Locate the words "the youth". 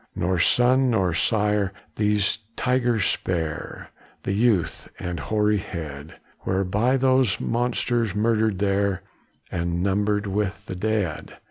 4.23-4.87